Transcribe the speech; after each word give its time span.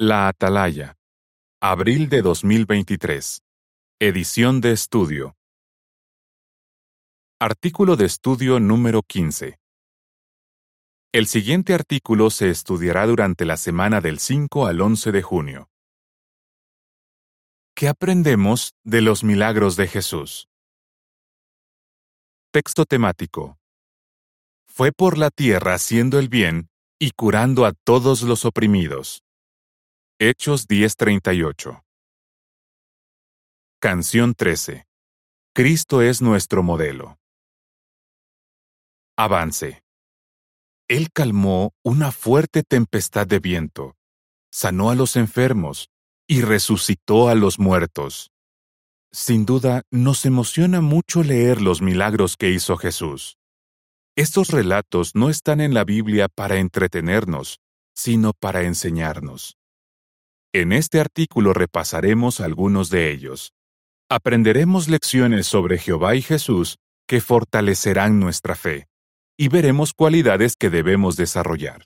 La 0.00 0.28
Atalaya. 0.28 0.96
Abril 1.60 2.08
de 2.08 2.22
2023. 2.22 3.42
Edición 3.98 4.60
de 4.60 4.70
estudio. 4.70 5.36
Artículo 7.40 7.96
de 7.96 8.04
estudio 8.04 8.60
número 8.60 9.02
15. 9.02 9.58
El 11.10 11.26
siguiente 11.26 11.74
artículo 11.74 12.30
se 12.30 12.48
estudiará 12.48 13.08
durante 13.08 13.44
la 13.44 13.56
semana 13.56 14.00
del 14.00 14.20
5 14.20 14.66
al 14.66 14.80
11 14.80 15.10
de 15.10 15.22
junio. 15.22 15.68
¿Qué 17.74 17.88
aprendemos 17.88 18.76
de 18.84 19.00
los 19.00 19.24
milagros 19.24 19.74
de 19.74 19.88
Jesús? 19.88 20.48
Texto 22.52 22.84
temático. 22.84 23.58
Fue 24.68 24.92
por 24.92 25.18
la 25.18 25.30
tierra 25.30 25.74
haciendo 25.74 26.20
el 26.20 26.28
bien 26.28 26.70
y 27.00 27.10
curando 27.10 27.66
a 27.66 27.72
todos 27.72 28.22
los 28.22 28.44
oprimidos. 28.44 29.24
Hechos 30.20 30.66
10:38. 30.66 31.84
Canción 33.80 34.34
13. 34.34 34.84
Cristo 35.54 36.02
es 36.02 36.20
nuestro 36.20 36.64
modelo. 36.64 37.20
Avance. 39.16 39.84
Él 40.88 41.12
calmó 41.12 41.70
una 41.84 42.10
fuerte 42.10 42.64
tempestad 42.64 43.28
de 43.28 43.38
viento, 43.38 43.94
sanó 44.50 44.90
a 44.90 44.96
los 44.96 45.14
enfermos 45.14 45.88
y 46.26 46.42
resucitó 46.42 47.28
a 47.28 47.36
los 47.36 47.60
muertos. 47.60 48.32
Sin 49.12 49.46
duda, 49.46 49.82
nos 49.92 50.24
emociona 50.26 50.80
mucho 50.80 51.22
leer 51.22 51.62
los 51.62 51.80
milagros 51.80 52.36
que 52.36 52.50
hizo 52.50 52.76
Jesús. 52.76 53.36
Estos 54.16 54.48
relatos 54.50 55.14
no 55.14 55.30
están 55.30 55.60
en 55.60 55.74
la 55.74 55.84
Biblia 55.84 56.26
para 56.26 56.58
entretenernos, 56.58 57.60
sino 57.94 58.32
para 58.32 58.62
enseñarnos. 58.62 59.54
En 60.60 60.72
este 60.72 60.98
artículo 60.98 61.52
repasaremos 61.52 62.40
algunos 62.40 62.90
de 62.90 63.12
ellos. 63.12 63.52
Aprenderemos 64.10 64.88
lecciones 64.88 65.46
sobre 65.46 65.78
Jehová 65.78 66.16
y 66.16 66.22
Jesús 66.22 66.78
que 67.06 67.20
fortalecerán 67.20 68.18
nuestra 68.18 68.56
fe, 68.56 68.88
y 69.36 69.46
veremos 69.46 69.92
cualidades 69.92 70.56
que 70.56 70.68
debemos 70.68 71.14
desarrollar. 71.14 71.84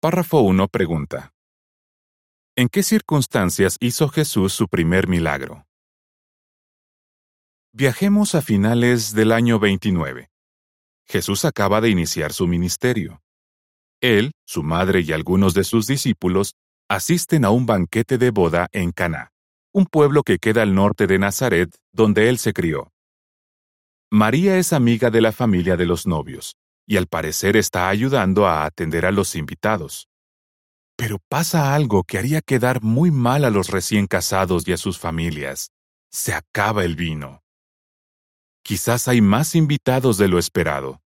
Párrafo 0.00 0.42
1 0.42 0.68
pregunta. 0.68 1.32
¿En 2.54 2.68
qué 2.68 2.84
circunstancias 2.84 3.76
hizo 3.80 4.08
Jesús 4.08 4.52
su 4.52 4.68
primer 4.68 5.08
milagro? 5.08 5.66
Viajemos 7.72 8.36
a 8.36 8.42
finales 8.42 9.12
del 9.12 9.32
año 9.32 9.58
29. 9.58 10.30
Jesús 11.04 11.44
acaba 11.44 11.80
de 11.80 11.90
iniciar 11.90 12.32
su 12.32 12.46
ministerio. 12.46 13.20
Él, 14.02 14.32
su 14.44 14.64
madre 14.64 15.00
y 15.00 15.12
algunos 15.12 15.54
de 15.54 15.62
sus 15.62 15.86
discípulos 15.86 16.54
asisten 16.90 17.44
a 17.44 17.50
un 17.50 17.66
banquete 17.66 18.18
de 18.18 18.30
boda 18.30 18.68
en 18.72 18.90
Caná, 18.90 19.30
un 19.72 19.86
pueblo 19.86 20.24
que 20.24 20.38
queda 20.38 20.62
al 20.62 20.74
norte 20.74 21.06
de 21.06 21.20
Nazaret, 21.20 21.70
donde 21.92 22.28
él 22.28 22.38
se 22.38 22.52
crió. 22.52 22.90
María 24.10 24.58
es 24.58 24.72
amiga 24.72 25.08
de 25.10 25.20
la 25.20 25.30
familia 25.30 25.76
de 25.76 25.86
los 25.86 26.06
novios, 26.06 26.56
y 26.84 26.96
al 26.96 27.06
parecer 27.06 27.56
está 27.56 27.88
ayudando 27.88 28.46
a 28.46 28.64
atender 28.64 29.06
a 29.06 29.12
los 29.12 29.36
invitados. 29.36 30.08
Pero 30.96 31.18
pasa 31.28 31.72
algo 31.72 32.02
que 32.02 32.18
haría 32.18 32.40
quedar 32.40 32.82
muy 32.82 33.12
mal 33.12 33.44
a 33.44 33.50
los 33.50 33.70
recién 33.70 34.08
casados 34.08 34.66
y 34.66 34.72
a 34.72 34.76
sus 34.76 34.98
familias. 34.98 35.70
Se 36.10 36.34
acaba 36.34 36.84
el 36.84 36.96
vino. 36.96 37.40
Quizás 38.64 39.06
hay 39.06 39.20
más 39.20 39.54
invitados 39.54 40.18
de 40.18 40.28
lo 40.28 40.38
esperado. 40.38 41.01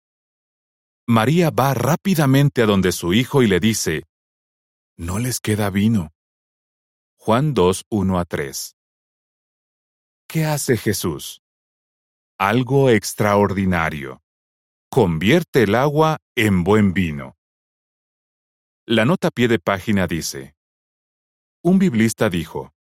María 1.06 1.50
va 1.50 1.74
rápidamente 1.74 2.62
a 2.62 2.66
donde 2.66 2.90
su 2.90 3.12
hijo 3.12 3.42
y 3.42 3.46
le 3.46 3.60
dice, 3.60 4.04
No 4.96 5.18
les 5.18 5.38
queda 5.38 5.68
vino. 5.68 6.14
Juan 7.18 7.52
2, 7.52 7.84
1 7.90 8.18
a 8.18 8.24
3. 8.24 8.74
¿Qué 10.26 10.46
hace 10.46 10.78
Jesús? 10.78 11.42
Algo 12.38 12.88
extraordinario. 12.88 14.22
Convierte 14.90 15.64
el 15.64 15.74
agua 15.74 16.20
en 16.36 16.64
buen 16.64 16.94
vino. 16.94 17.36
La 18.86 19.04
nota 19.04 19.30
pie 19.30 19.48
de 19.48 19.58
página 19.58 20.06
dice, 20.06 20.54
Un 21.62 21.78
biblista 21.78 22.30
dijo, 22.30 22.72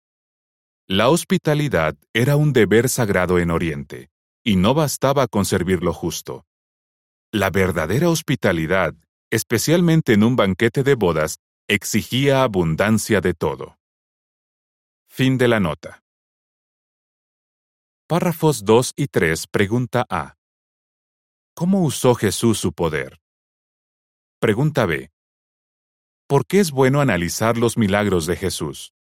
La 0.88 1.10
hospitalidad 1.10 1.98
era 2.14 2.38
un 2.38 2.54
deber 2.54 2.88
sagrado 2.88 3.38
en 3.38 3.52
Oriente, 3.52 4.10
y 4.46 4.56
no 4.56 4.74
bastaba 4.74 5.28
con 5.28 5.44
servir 5.44 5.84
lo 5.84 5.92
justo. 5.92 6.46
La 7.36 7.50
verdadera 7.50 8.10
hospitalidad, 8.10 8.94
especialmente 9.32 10.14
en 10.14 10.24
un 10.24 10.36
banquete 10.36 10.84
de 10.84 10.94
bodas, 10.94 11.40
exigía 11.68 12.44
abundancia 12.44 13.22
de 13.22 13.34
todo. 13.34 13.80
Fin 15.10 15.40
de 15.40 15.48
la 15.48 15.60
nota. 15.60 16.04
Párrafos 18.08 18.64
2 18.66 18.94
y 18.96 19.08
3 19.08 19.48
pregunta 19.48 20.06
A. 20.12 20.36
¿Cómo 21.56 21.84
usó 21.84 22.14
Jesús 22.14 22.60
su 22.60 22.72
poder? 22.72 23.20
Pregunta 24.40 24.86
B. 24.86 25.10
¿Por 26.28 26.46
qué 26.46 26.60
es 26.60 26.70
bueno 26.70 27.02
analizar 27.02 27.58
los 27.58 27.80
milagros 27.80 28.28
de 28.28 28.36
Jesús? 28.36 28.94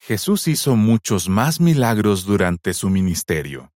Jesús 0.00 0.48
hizo 0.48 0.74
muchos 0.74 1.28
más 1.28 1.60
milagros 1.60 2.24
durante 2.24 2.74
su 2.74 2.90
ministerio. 2.90 3.72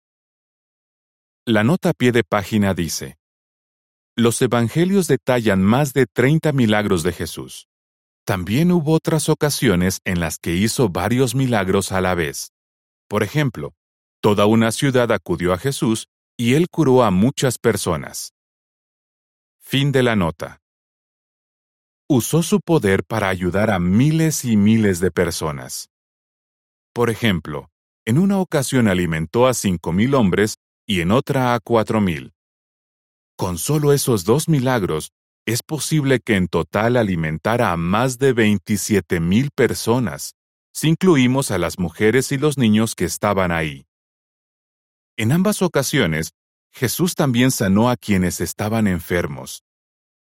La 1.48 1.64
nota 1.64 1.90
a 1.90 1.94
pie 1.94 2.12
de 2.12 2.24
página 2.24 2.74
dice, 2.74 3.20
Los 4.16 4.42
evangelios 4.42 5.08
detallan 5.08 5.62
más 5.62 5.94
de 5.94 6.08
30 6.08 6.52
milagros 6.54 7.04
de 7.04 7.14
Jesús. 7.14 7.68
También 8.26 8.72
hubo 8.72 8.94
otras 8.94 9.30
ocasiones 9.30 10.00
en 10.06 10.20
las 10.20 10.40
que 10.40 10.56
hizo 10.56 10.90
varios 10.90 11.36
milagros 11.36 11.92
a 11.92 12.02
la 12.02 12.16
vez. 12.16 12.52
Por 13.08 13.22
ejemplo, 13.22 13.76
toda 14.22 14.48
una 14.48 14.72
ciudad 14.72 15.12
acudió 15.12 15.54
a 15.54 15.60
Jesús 15.60 16.08
y 16.36 16.56
él 16.56 16.66
curó 16.68 17.04
a 17.04 17.12
muchas 17.12 17.60
personas. 17.60 18.34
Fin 19.60 19.92
de 19.92 20.02
la 20.02 20.16
nota 20.16 20.62
usó 22.10 22.42
su 22.42 22.60
poder 22.60 23.04
para 23.04 23.30
ayudar 23.30 23.70
a 23.70 23.78
miles 23.78 24.46
y 24.46 24.58
miles 24.58 25.00
de 25.00 25.12
personas. 25.12 25.90
Por 26.92 27.12
ejemplo, 27.12 27.70
en 28.04 28.18
una 28.18 28.40
ocasión 28.40 28.88
alimentó 28.88 29.48
a 29.48 29.54
cinco 29.54 29.92
mil 29.92 30.16
hombres 30.16 30.58
y 30.86 31.02
en 31.02 31.12
otra 31.12 31.54
a 31.54 31.60
cuatro 31.60 32.02
mil. 32.02 32.34
Con 33.38 33.58
solo 33.58 33.94
esos 33.94 34.24
dos 34.24 34.48
milagros, 34.48 35.12
es 35.46 35.62
posible 35.62 36.20
que 36.20 36.36
en 36.36 36.48
total 36.48 36.98
alimentara 36.98 37.72
a 37.72 37.78
más 37.78 38.18
de 38.18 38.34
27 38.34 39.20
mil 39.20 39.52
personas, 39.52 40.36
si 40.74 40.90
incluimos 40.90 41.52
a 41.52 41.58
las 41.58 41.78
mujeres 41.80 42.32
y 42.32 42.38
los 42.38 42.58
niños 42.58 42.96
que 42.96 43.06
estaban 43.06 43.52
ahí. 43.52 43.86
En 45.18 45.32
ambas 45.32 45.62
ocasiones, 45.62 46.32
Jesús 46.72 47.16
también 47.16 47.52
sanó 47.52 47.90
a 47.90 47.96
quienes 47.96 48.42
estaban 48.42 48.88
enfermos, 48.88 49.66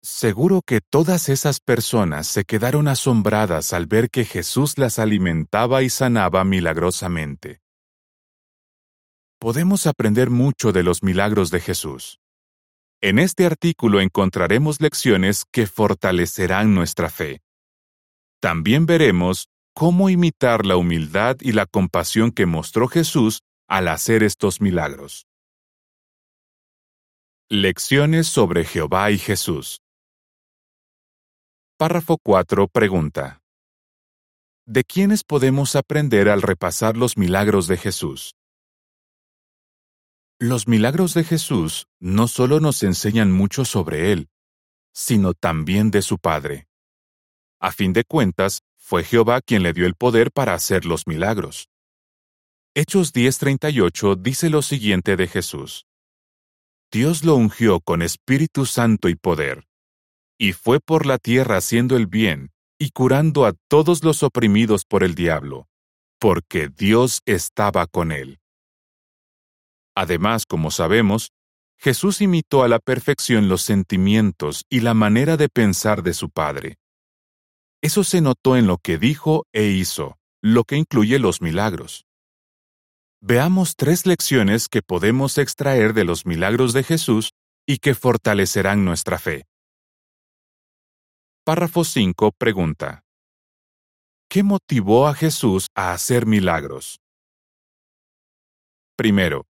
Seguro 0.09 0.61
que 0.65 0.79
todas 0.79 1.27
esas 1.27 1.59
personas 1.59 2.27
se 2.27 2.45
quedaron 2.45 2.87
asombradas 2.87 3.73
al 3.73 3.87
ver 3.87 4.09
que 4.09 4.23
Jesús 4.23 4.77
las 4.77 4.99
alimentaba 4.99 5.83
y 5.83 5.89
sanaba 5.89 6.45
milagrosamente. 6.45 7.59
Podemos 9.39 9.85
aprender 9.85 10.31
mucho 10.31 10.71
de 10.71 10.81
los 10.81 11.03
milagros 11.03 11.51
de 11.51 11.59
Jesús. 11.59 12.19
En 13.01 13.19
este 13.19 13.45
artículo 13.45 14.01
encontraremos 14.01 14.81
lecciones 14.81 15.43
que 15.51 15.67
fortalecerán 15.67 16.73
nuestra 16.73 17.11
fe. 17.11 17.41
También 18.41 18.87
veremos 18.87 19.49
cómo 19.75 20.09
imitar 20.09 20.65
la 20.65 20.75
humildad 20.75 21.37
y 21.39 21.51
la 21.51 21.67
compasión 21.67 22.31
que 22.31 22.47
mostró 22.47 22.87
Jesús 22.87 23.41
al 23.67 23.89
hacer 23.89 24.23
estos 24.23 24.59
milagros. 24.59 25.27
Lecciones 27.47 28.27
sobre 28.27 28.65
Jehová 28.65 29.11
y 29.11 29.19
Jesús. 29.19 29.81
Párrafo 31.77 32.17
4 32.17 32.67
pregunta. 32.69 33.39
¿De 34.65 34.83
quiénes 34.83 35.23
podemos 35.23 35.75
aprender 35.75 36.27
al 36.27 36.41
repasar 36.41 36.97
los 36.97 37.17
milagros 37.17 37.67
de 37.67 37.77
Jesús? 37.77 38.36
Los 40.39 40.67
milagros 40.67 41.13
de 41.13 41.23
Jesús 41.23 41.87
no 41.99 42.27
solo 42.27 42.59
nos 42.59 42.83
enseñan 42.83 43.31
mucho 43.31 43.65
sobre 43.65 44.11
Él, 44.11 44.29
sino 44.93 45.33
también 45.33 45.89
de 45.91 46.01
su 46.01 46.19
Padre. 46.19 46.67
A 47.59 47.71
fin 47.71 47.93
de 47.93 48.03
cuentas, 48.03 48.61
fue 48.77 49.03
Jehová 49.03 49.41
quien 49.41 49.63
le 49.63 49.73
dio 49.73 49.85
el 49.85 49.95
poder 49.95 50.31
para 50.31 50.53
hacer 50.53 50.85
los 50.85 51.07
milagros. 51.07 51.69
Hechos 52.75 53.13
10:38 53.13 54.15
dice 54.15 54.49
lo 54.49 54.61
siguiente 54.61 55.15
de 55.15 55.27
Jesús. 55.27 55.85
Dios 56.91 57.23
lo 57.23 57.35
ungió 57.35 57.79
con 57.81 58.01
Espíritu 58.01 58.65
Santo 58.65 59.09
y 59.09 59.15
poder 59.15 59.67
y 60.37 60.53
fue 60.53 60.79
por 60.79 61.05
la 61.05 61.17
tierra 61.17 61.57
haciendo 61.57 61.97
el 61.97 62.07
bien 62.07 62.51
y 62.79 62.91
curando 62.91 63.45
a 63.45 63.53
todos 63.67 64.03
los 64.03 64.21
oprimidos 64.21 64.85
por 64.85 65.03
el 65.03 65.15
diablo, 65.15 65.67
porque 66.19 66.69
Dios 66.69 67.21
estaba 67.25 67.87
con 67.87 68.11
él. 68.11 68.39
Además, 69.99 70.45
como 70.45 70.69
sabemos, 70.69 71.31
Jesús 71.79 72.21
imitó 72.21 72.61
a 72.61 72.67
la 72.67 72.77
perfección 72.77 73.49
los 73.49 73.63
sentimientos 73.63 74.63
y 74.69 74.81
la 74.81 74.93
manera 74.93 75.37
de 75.37 75.49
pensar 75.49 76.03
de 76.03 76.13
su 76.13 76.29
Padre. 76.29 76.77
Eso 77.81 78.03
se 78.03 78.21
notó 78.21 78.55
en 78.57 78.67
lo 78.67 78.77
que 78.77 78.99
dijo 78.99 79.47
e 79.53 79.63
hizo, 79.69 80.19
lo 80.39 80.65
que 80.65 80.75
incluye 80.75 81.17
los 81.17 81.41
milagros. 81.41 82.05
Veamos 83.21 83.75
tres 83.75 84.05
lecciones 84.05 84.67
que 84.67 84.83
podemos 84.83 85.39
extraer 85.39 85.95
de 85.95 86.03
los 86.03 86.27
milagros 86.27 86.73
de 86.73 86.83
Jesús 86.83 87.31
y 87.65 87.79
que 87.79 87.95
fortalecerán 87.95 88.85
nuestra 88.85 89.17
fe. 89.17 89.45
Párrafo 91.43 91.83
5 91.83 92.33
pregunta. 92.37 93.01
¿Qué 94.29 94.43
motivó 94.43 95.07
a 95.07 95.15
Jesús 95.15 95.69
a 95.73 95.93
hacer 95.93 96.27
milagros? 96.27 96.99
Primero, 98.95 99.47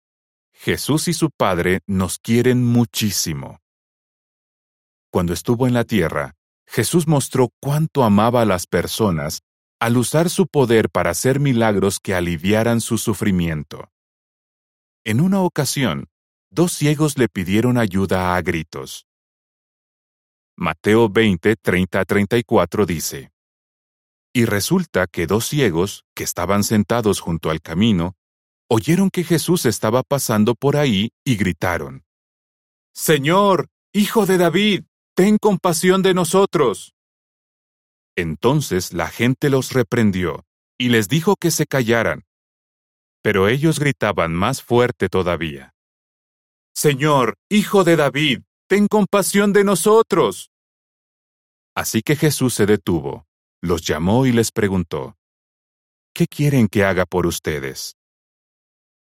Jesús 0.54 1.08
y 1.08 1.14
su 1.14 1.30
Padre 1.30 1.82
nos 1.88 2.20
quieren 2.20 2.64
muchísimo. 2.64 3.60
Cuando 5.12 5.34
estuvo 5.34 5.68
en 5.68 5.74
la 5.74 5.84
tierra, 5.84 6.36
Jesús 6.66 7.08
mostró 7.08 7.50
cuánto 7.60 8.04
amaba 8.04 8.42
a 8.42 8.46
las 8.46 8.66
personas 8.66 9.42
al 9.80 9.98
usar 9.98 10.30
su 10.30 10.48
poder 10.48 10.90
para 10.90 11.12
hacer 11.12 11.42
milagros 11.42 12.00
que 12.00 12.16
aliviaran 12.16 12.80
su 12.80 12.98
sufrimiento. 12.98 13.92
En 15.04 15.20
una 15.20 15.42
ocasión, 15.42 16.08
dos 16.50 16.72
ciegos 16.72 17.18
le 17.18 17.28
pidieron 17.28 17.78
ayuda 17.78 18.36
a 18.36 18.42
gritos. 18.42 19.06
Mateo 20.56 21.10
20, 21.10 21.58
30-34 21.58 22.86
dice, 22.86 23.34
Y 24.32 24.46
resulta 24.46 25.08
que 25.08 25.28
dos 25.28 25.48
ciegos, 25.48 26.06
que 26.16 26.24
estaban 26.24 26.64
sentados 26.64 27.20
junto 27.20 27.50
al 27.50 27.60
camino, 27.60 28.16
oyeron 28.74 29.12
que 29.12 29.24
Jesús 29.24 29.68
estaba 29.68 30.02
pasando 30.02 30.56
por 30.56 30.78
ahí 30.78 31.12
y 31.24 31.36
gritaron, 31.36 32.04
Señor, 32.92 33.70
Hijo 33.94 34.26
de 34.26 34.40
David, 34.40 34.86
ten 35.16 35.38
compasión 35.38 36.02
de 36.02 36.16
nosotros. 36.16 36.96
Entonces 38.16 38.92
la 38.92 39.10
gente 39.10 39.52
los 39.52 39.74
reprendió 39.74 40.46
y 40.80 40.90
les 40.90 41.08
dijo 41.08 41.36
que 41.36 41.52
se 41.52 41.68
callaran. 41.68 42.24
Pero 43.22 43.48
ellos 43.48 43.80
gritaban 43.80 44.34
más 44.34 44.64
fuerte 44.64 45.08
todavía. 45.08 45.76
Señor, 46.74 47.36
Hijo 47.50 47.84
de 47.84 47.96
David, 47.96 48.42
ten 48.68 48.88
compasión 48.88 49.54
de 49.54 49.64
nosotros. 49.64 50.50
Así 51.76 52.02
que 52.02 52.16
Jesús 52.16 52.56
se 52.56 52.66
detuvo, 52.66 53.28
los 53.62 53.84
llamó 53.84 54.26
y 54.26 54.32
les 54.32 54.52
preguntó, 54.52 55.16
¿Qué 56.16 56.26
quieren 56.26 56.68
que 56.68 56.84
haga 56.84 57.06
por 57.06 57.28
ustedes? 57.28 57.96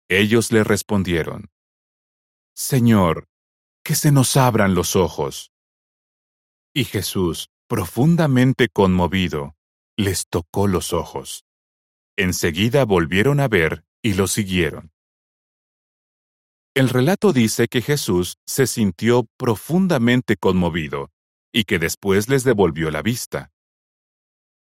Ellos 0.08 0.52
le 0.52 0.64
respondieron, 0.64 1.50
Señor, 2.54 3.28
que 3.84 3.94
se 3.94 4.10
nos 4.10 4.36
abran 4.38 4.74
los 4.74 4.96
ojos. 4.96 5.52
Y 6.74 6.84
Jesús, 6.84 7.50
profundamente 7.68 8.68
conmovido, 8.68 9.54
les 9.96 10.26
tocó 10.28 10.66
los 10.66 10.94
ojos. 10.94 11.44
Enseguida 12.16 12.84
volvieron 12.84 13.38
a 13.38 13.48
ver 13.48 13.84
y 14.02 14.14
lo 14.14 14.26
siguieron. 14.28 14.92
El 16.74 16.88
relato 16.88 17.32
dice 17.32 17.68
que 17.68 17.82
Jesús 17.82 18.38
se 18.46 18.66
sintió 18.66 19.26
profundamente 19.36 20.36
conmovido 20.36 21.10
y 21.52 21.64
que 21.64 21.78
después 21.78 22.28
les 22.28 22.44
devolvió 22.44 22.90
la 22.90 23.02
vista. 23.02 23.50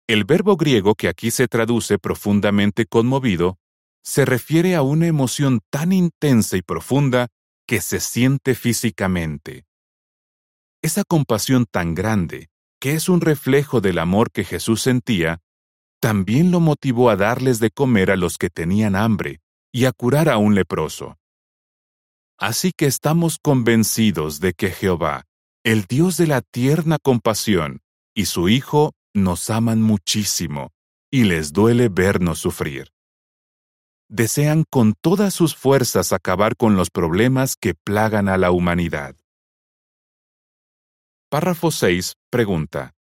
El 0.07 0.25
verbo 0.25 0.57
griego 0.57 0.95
que 0.95 1.09
aquí 1.09 1.31
se 1.31 1.49
traduce 1.49 1.99
profundamente 1.99 2.87
conmovido 2.87 3.59
se 4.03 4.25
refiere 4.25 4.75
a 4.75 4.83
una 4.83 5.07
emoción 5.07 5.61
tan 5.71 5.93
intensa 5.93 6.57
y 6.57 6.63
profunda 6.63 7.29
que 7.67 7.81
se 7.81 8.01
siente 8.01 8.55
físicamente. 8.55 9.65
Esa 10.83 11.05
compasión 11.05 11.67
tan 11.71 11.95
grande, 11.95 12.49
que 12.81 12.95
es 12.95 13.09
un 13.09 13.21
reflejo 13.21 13.81
del 13.81 13.99
amor 13.99 14.33
que 14.33 14.45
Jesús 14.45 14.83
sentía, 14.83 15.41
también 16.01 16.51
lo 16.51 16.59
motivó 16.59 17.11
a 17.11 17.17
darles 17.17 17.61
de 17.61 17.71
comer 17.71 18.11
a 18.11 18.17
los 18.17 18.39
que 18.39 18.51
tenían 18.51 18.97
hambre 18.97 19.41
y 19.73 19.85
a 19.85 19.93
curar 19.93 20.29
a 20.29 20.37
un 20.37 20.57
leproso. 20.57 21.17
Así 22.39 22.73
que 22.77 22.87
estamos 22.87 23.39
convencidos 23.41 24.41
de 24.41 24.53
que 24.53 24.71
Jehová, 24.71 25.27
el 25.63 25.85
Dios 25.85 26.17
de 26.17 26.27
la 26.27 26.41
tierna 26.43 26.99
compasión, 26.99 27.83
y 28.17 28.25
su 28.25 28.49
Hijo 28.49 28.95
nos 29.15 29.49
aman 29.49 29.81
muchísimo, 29.81 30.73
y 31.09 31.23
les 31.23 31.53
duele 31.53 31.89
vernos 31.89 32.41
sufrir. 32.41 32.91
Desean 34.15 34.65
con 34.69 34.93
todas 34.93 35.33
sus 35.33 35.57
fuerzas 35.57 36.13
acabar 36.13 36.55
con 36.59 36.77
los 36.77 36.91
problemas 36.91 37.57
que 37.57 37.73
plagan 37.73 38.29
a 38.29 38.37
la 38.37 38.51
humanidad. 38.51 39.17
Párrafo 41.31 41.71
6 41.71 42.17
pregunta. 42.29 42.93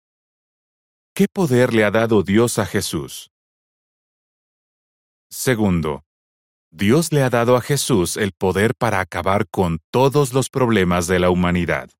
¿Qué 1.12 1.26
poder 1.26 1.74
le 1.74 1.82
ha 1.82 1.90
dado 1.90 2.22
Dios 2.22 2.60
a 2.60 2.64
Jesús? 2.64 3.32
Segundo, 5.28 6.04
Dios 6.70 7.12
le 7.12 7.24
ha 7.24 7.28
dado 7.28 7.56
a 7.56 7.60
Jesús 7.60 8.16
el 8.16 8.30
poder 8.30 8.76
para 8.76 9.00
acabar 9.00 9.48
con 9.48 9.80
todos 9.90 10.32
los 10.32 10.48
problemas 10.48 11.08
de 11.08 11.18
la 11.18 11.30
humanidad. 11.30 11.90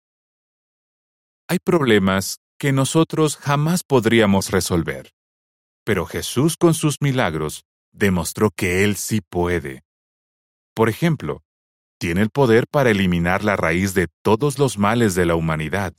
Hay 1.48 1.58
problemas 1.58 2.38
que 2.60 2.70
nosotros 2.70 3.36
jamás 3.36 3.82
podríamos 3.82 4.52
resolver, 4.52 5.10
pero 5.82 6.06
Jesús 6.06 6.56
con 6.56 6.74
sus 6.74 6.98
milagros 7.00 7.64
demostró 8.00 8.50
que 8.50 8.82
Él 8.82 8.96
sí 8.96 9.20
puede. 9.20 9.84
Por 10.74 10.88
ejemplo, 10.88 11.44
tiene 12.00 12.22
el 12.22 12.30
poder 12.30 12.66
para 12.66 12.90
eliminar 12.90 13.44
la 13.44 13.54
raíz 13.54 13.94
de 13.94 14.08
todos 14.22 14.58
los 14.58 14.78
males 14.78 15.14
de 15.14 15.26
la 15.26 15.36
humanidad, 15.36 15.92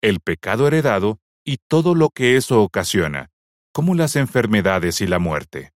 el 0.00 0.20
pecado 0.20 0.66
heredado 0.68 1.18
y 1.44 1.58
todo 1.68 1.94
lo 1.94 2.08
que 2.08 2.36
eso 2.36 2.62
ocasiona, 2.62 3.28
como 3.72 3.94
las 3.94 4.16
enfermedades 4.16 5.00
y 5.00 5.06
la 5.06 5.18
muerte. 5.18 5.72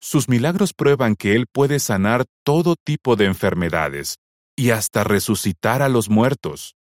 Sus 0.00 0.28
milagros 0.28 0.72
prueban 0.72 1.14
que 1.14 1.34
Él 1.34 1.46
puede 1.52 1.78
sanar 1.78 2.24
todo 2.42 2.74
tipo 2.76 3.16
de 3.16 3.26
enfermedades 3.26 4.16
y 4.56 4.70
hasta 4.70 5.04
resucitar 5.04 5.82
a 5.82 5.88
los 5.88 6.08
muertos. 6.08 6.74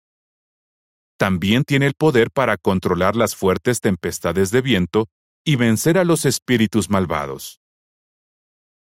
También 1.17 1.63
tiene 1.63 1.87
el 1.87 1.95
poder 1.95 2.29
para 2.31 2.57
controlar 2.57 3.15
las 3.15 3.35
fuertes 3.35 3.81
tempestades 3.81 4.51
de 4.51 4.61
viento 4.61 5.07
y 5.47 5.55
vencer 5.55 5.97
a 5.97 6.03
los 6.03 6.25
espíritus 6.25 6.89
malvados. 6.89 7.61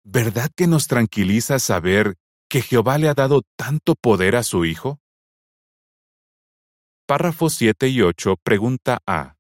¿Verdad 0.05 0.49
que 0.55 0.65
nos 0.65 0.87
tranquiliza 0.87 1.59
saber 1.59 2.15
que 2.49 2.61
Jehová 2.61 2.97
le 2.97 3.09
ha 3.09 3.13
dado 3.13 3.41
tanto 3.57 3.95
poder 3.95 4.37
a 4.37 4.43
su 4.43 4.63
Hijo? 4.63 5.01
Párrafos 7.05 7.55
7 7.55 7.89
y 7.89 8.01
8 8.01 8.37
pregunta 8.41 8.99
A. 9.05 9.35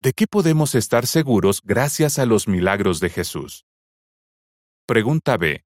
¿De 0.00 0.12
qué 0.12 0.28
podemos 0.28 0.76
estar 0.76 1.04
seguros 1.04 1.62
gracias 1.64 2.20
a 2.20 2.26
los 2.26 2.46
milagros 2.46 3.00
de 3.00 3.10
Jesús? 3.10 3.66
Pregunta 4.86 5.36
B. 5.36 5.64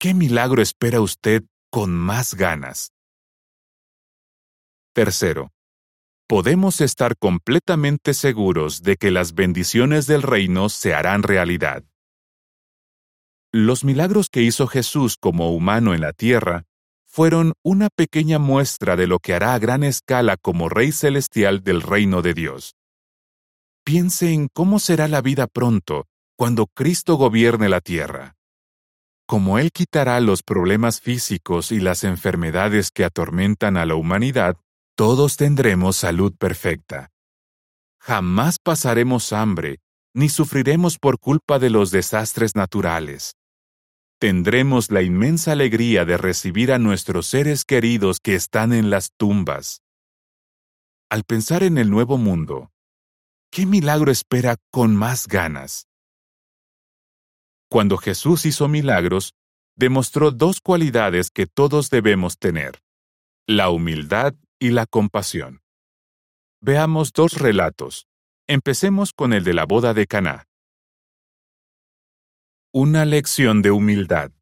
¿Qué 0.00 0.12
milagro 0.12 0.60
espera 0.60 1.00
usted 1.00 1.44
con 1.70 1.94
más 1.94 2.34
ganas? 2.34 2.92
Tercero, 4.92 5.52
podemos 6.34 6.80
estar 6.80 7.16
completamente 7.16 8.12
seguros 8.12 8.82
de 8.82 8.96
que 8.96 9.12
las 9.12 9.34
bendiciones 9.34 10.08
del 10.08 10.20
reino 10.22 10.68
se 10.68 10.92
harán 10.92 11.22
realidad. 11.22 11.84
Los 13.52 13.84
milagros 13.84 14.30
que 14.30 14.42
hizo 14.42 14.66
Jesús 14.66 15.16
como 15.16 15.54
humano 15.54 15.94
en 15.94 16.00
la 16.00 16.12
tierra 16.12 16.64
fueron 17.06 17.52
una 17.62 17.88
pequeña 17.88 18.40
muestra 18.40 18.96
de 18.96 19.06
lo 19.06 19.20
que 19.20 19.32
hará 19.32 19.54
a 19.54 19.60
gran 19.60 19.84
escala 19.84 20.36
como 20.36 20.68
Rey 20.68 20.90
Celestial 20.90 21.62
del 21.62 21.82
reino 21.82 22.20
de 22.20 22.34
Dios. 22.34 22.74
Piense 23.84 24.32
en 24.32 24.48
cómo 24.52 24.80
será 24.80 25.06
la 25.06 25.20
vida 25.20 25.46
pronto, 25.46 26.08
cuando 26.36 26.66
Cristo 26.66 27.14
gobierne 27.14 27.68
la 27.68 27.80
tierra. 27.80 28.34
Como 29.28 29.60
Él 29.60 29.70
quitará 29.70 30.18
los 30.18 30.42
problemas 30.42 31.00
físicos 31.00 31.70
y 31.70 31.78
las 31.78 32.02
enfermedades 32.02 32.90
que 32.90 33.04
atormentan 33.04 33.76
a 33.76 33.86
la 33.86 33.94
humanidad, 33.94 34.56
todos 34.96 35.36
tendremos 35.36 35.96
salud 35.96 36.34
perfecta. 36.36 37.10
Jamás 38.00 38.58
pasaremos 38.58 39.32
hambre, 39.32 39.80
ni 40.14 40.28
sufriremos 40.28 40.98
por 40.98 41.18
culpa 41.18 41.58
de 41.58 41.70
los 41.70 41.90
desastres 41.90 42.54
naturales. 42.54 43.36
Tendremos 44.18 44.90
la 44.90 45.02
inmensa 45.02 45.52
alegría 45.52 46.04
de 46.04 46.16
recibir 46.16 46.72
a 46.72 46.78
nuestros 46.78 47.26
seres 47.26 47.64
queridos 47.64 48.20
que 48.20 48.34
están 48.34 48.72
en 48.72 48.90
las 48.90 49.10
tumbas. 49.16 49.82
Al 51.10 51.24
pensar 51.24 51.62
en 51.62 51.78
el 51.78 51.90
nuevo 51.90 52.16
mundo, 52.16 52.70
¿Qué 53.54 53.66
milagro 53.66 54.10
espera 54.10 54.56
con 54.72 54.96
más 54.96 55.28
ganas? 55.28 55.86
Cuando 57.70 57.98
Jesús 57.98 58.46
hizo 58.46 58.66
milagros, 58.66 59.34
demostró 59.76 60.32
dos 60.32 60.60
cualidades 60.60 61.30
que 61.30 61.46
todos 61.46 61.88
debemos 61.88 62.36
tener, 62.36 62.82
la 63.46 63.70
humildad 63.70 64.34
y 64.64 64.70
la 64.70 64.86
compasión. 64.86 65.60
Veamos 66.62 67.12
dos 67.12 67.34
relatos. 67.34 68.08
Empecemos 68.46 69.12
con 69.12 69.34
el 69.34 69.44
de 69.44 69.52
la 69.52 69.66
boda 69.66 69.92
de 69.92 70.06
Caná. 70.06 70.48
Una 72.72 73.04
lección 73.04 73.60
de 73.60 73.72
humildad. 73.72 74.32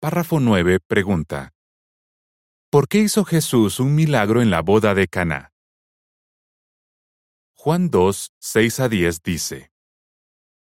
Párrafo 0.00 0.40
9 0.40 0.80
pregunta. 0.80 1.52
¿Por 2.70 2.88
qué 2.88 3.00
hizo 3.00 3.26
Jesús 3.26 3.78
un 3.78 3.94
milagro 3.94 4.40
en 4.40 4.48
la 4.48 4.62
boda 4.62 4.94
de 4.94 5.06
Caná? 5.06 5.52
Juan 7.52 7.90
2, 7.90 8.32
6 8.38 8.80
a 8.80 8.88
10 8.88 9.22
dice. 9.22 9.70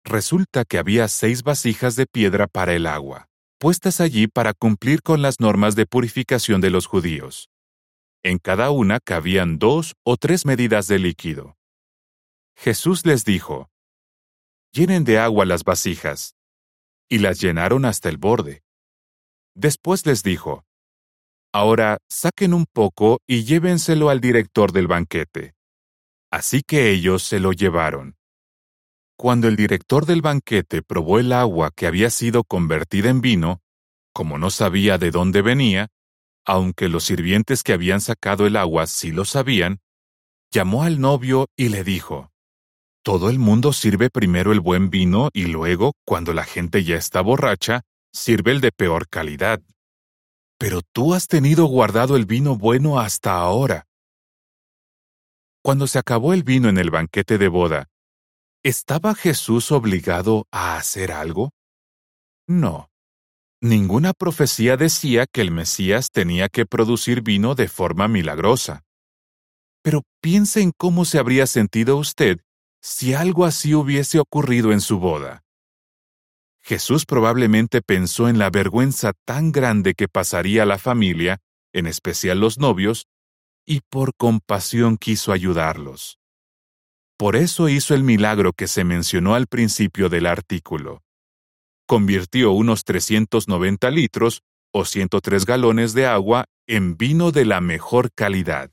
Resulta 0.04 0.64
que 0.64 0.78
había 0.78 1.08
seis 1.08 1.42
vasijas 1.42 1.96
de 1.96 2.06
piedra 2.06 2.46
para 2.46 2.74
el 2.74 2.86
agua, 2.86 3.28
puestas 3.60 4.00
allí 4.00 4.26
para 4.26 4.54
cumplir 4.54 5.02
con 5.02 5.20
las 5.20 5.38
normas 5.38 5.76
de 5.76 5.84
purificación 5.84 6.62
de 6.62 6.70
los 6.70 6.86
judíos. 6.86 7.50
En 8.22 8.38
cada 8.38 8.70
una 8.70 9.00
cabían 9.00 9.58
dos 9.58 9.96
o 10.02 10.16
tres 10.16 10.46
medidas 10.46 10.86
de 10.86 10.98
líquido. 10.98 11.58
Jesús 12.56 13.04
les 13.04 13.26
dijo, 13.26 13.68
Llenen 14.72 15.04
de 15.04 15.18
agua 15.18 15.44
las 15.44 15.62
vasijas. 15.62 16.36
Y 17.10 17.18
las 17.18 17.38
llenaron 17.38 17.84
hasta 17.84 18.08
el 18.08 18.16
borde. 18.16 18.62
Después 19.54 20.06
les 20.06 20.22
dijo, 20.22 20.64
Ahora 21.52 21.98
saquen 22.08 22.54
un 22.54 22.64
poco 22.64 23.18
y 23.26 23.44
llévenselo 23.44 24.08
al 24.08 24.22
director 24.22 24.72
del 24.72 24.86
banquete. 24.86 25.52
Así 26.30 26.62
que 26.62 26.92
ellos 26.92 27.24
se 27.24 27.40
lo 27.40 27.52
llevaron. 27.52 28.16
Cuando 29.20 29.48
el 29.48 29.56
director 29.56 30.06
del 30.06 30.22
banquete 30.22 30.80
probó 30.80 31.18
el 31.18 31.34
agua 31.34 31.72
que 31.76 31.86
había 31.86 32.08
sido 32.08 32.42
convertida 32.42 33.10
en 33.10 33.20
vino, 33.20 33.60
como 34.14 34.38
no 34.38 34.48
sabía 34.48 34.96
de 34.96 35.10
dónde 35.10 35.42
venía, 35.42 35.88
aunque 36.46 36.88
los 36.88 37.04
sirvientes 37.04 37.62
que 37.62 37.74
habían 37.74 38.00
sacado 38.00 38.46
el 38.46 38.56
agua 38.56 38.86
sí 38.86 39.12
lo 39.12 39.26
sabían, 39.26 39.82
llamó 40.50 40.84
al 40.84 41.00
novio 41.00 41.48
y 41.54 41.68
le 41.68 41.84
dijo, 41.84 42.30
Todo 43.04 43.28
el 43.28 43.38
mundo 43.38 43.74
sirve 43.74 44.08
primero 44.08 44.52
el 44.52 44.60
buen 44.60 44.88
vino 44.88 45.28
y 45.34 45.48
luego, 45.48 45.92
cuando 46.06 46.32
la 46.32 46.44
gente 46.44 46.82
ya 46.82 46.96
está 46.96 47.20
borracha, 47.20 47.82
sirve 48.14 48.52
el 48.52 48.62
de 48.62 48.72
peor 48.72 49.06
calidad. 49.06 49.60
Pero 50.56 50.80
tú 50.94 51.12
has 51.12 51.28
tenido 51.28 51.66
guardado 51.66 52.16
el 52.16 52.24
vino 52.24 52.56
bueno 52.56 52.98
hasta 52.98 53.36
ahora. 53.36 53.84
Cuando 55.62 55.86
se 55.86 55.98
acabó 55.98 56.32
el 56.32 56.42
vino 56.42 56.70
en 56.70 56.78
el 56.78 56.88
banquete 56.88 57.36
de 57.36 57.48
boda, 57.48 57.89
¿estaba 58.62 59.14
Jesús 59.14 59.72
obligado 59.72 60.46
a 60.50 60.76
hacer 60.76 61.12
algo? 61.12 61.50
No. 62.46 62.88
Ninguna 63.62 64.12
profecía 64.12 64.76
decía 64.76 65.26
que 65.26 65.40
el 65.40 65.50
Mesías 65.50 66.10
tenía 66.10 66.48
que 66.48 66.66
producir 66.66 67.22
vino 67.22 67.54
de 67.54 67.68
forma 67.68 68.08
milagrosa. 68.08 68.82
Pero 69.82 70.02
piense 70.20 70.60
en 70.60 70.72
cómo 70.76 71.04
se 71.04 71.18
habría 71.18 71.46
sentido 71.46 71.96
usted 71.96 72.40
si 72.82 73.12
algo 73.12 73.44
así 73.44 73.74
hubiese 73.74 74.18
ocurrido 74.18 74.72
en 74.72 74.80
su 74.80 74.98
boda. 74.98 75.42
Jesús 76.62 77.04
probablemente 77.04 77.82
pensó 77.82 78.28
en 78.28 78.38
la 78.38 78.50
vergüenza 78.50 79.12
tan 79.24 79.52
grande 79.52 79.94
que 79.94 80.08
pasaría 80.08 80.64
la 80.64 80.78
familia, 80.78 81.38
en 81.72 81.86
especial 81.86 82.40
los 82.40 82.58
novios, 82.58 83.06
y 83.66 83.80
por 83.88 84.14
compasión 84.14 84.96
quiso 84.96 85.32
ayudarlos. 85.32 86.19
Por 87.20 87.36
eso 87.36 87.68
hizo 87.68 87.94
el 87.94 88.02
milagro 88.02 88.54
que 88.54 88.66
se 88.66 88.82
mencionó 88.82 89.34
al 89.34 89.46
principio 89.46 90.08
del 90.08 90.24
artículo. 90.24 91.02
Convirtió 91.86 92.52
unos 92.52 92.84
390 92.84 93.90
litros 93.90 94.40
o 94.72 94.86
103 94.86 95.44
galones 95.44 95.92
de 95.92 96.06
agua 96.06 96.46
en 96.66 96.96
vino 96.96 97.30
de 97.30 97.44
la 97.44 97.60
mejor 97.60 98.10
calidad. 98.14 98.70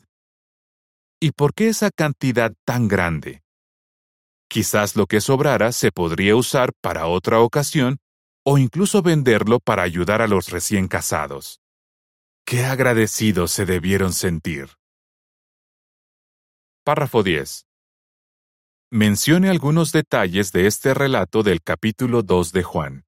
¿Y 1.20 1.32
por 1.32 1.54
qué 1.54 1.68
esa 1.68 1.92
cantidad 1.92 2.54
tan 2.64 2.88
grande? 2.88 3.42
Quizás 4.50 4.96
lo 4.96 5.08
que 5.08 5.20
sobrara 5.20 5.74
se 5.74 5.92
podría 5.92 6.38
usar 6.38 6.72
para 6.80 7.08
otra 7.08 7.42
ocasión 7.42 7.98
o 8.46 8.58
incluso 8.58 9.02
venderlo 9.02 9.60
para 9.60 9.84
ayudar 9.84 10.22
a 10.22 10.28
los 10.30 10.52
recién 10.52 10.88
casados. 10.88 11.60
Qué 12.46 12.64
agradecidos 12.64 13.52
se 13.52 13.66
debieron 13.66 14.14
sentir. 14.14 14.70
Párrafo 16.86 17.24
10. 17.24 17.67
Mencione 18.90 19.50
algunos 19.50 19.92
detalles 19.92 20.54
de 20.54 20.66
este 20.66 20.94
relato 20.94 21.44
del 21.44 21.62
capítulo 21.62 22.24
2 22.24 22.54
de 22.54 22.64
Juan. 22.64 23.06